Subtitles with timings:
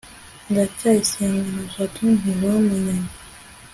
[0.49, 3.09] ndacyayisenga na jabo ntibamenyanye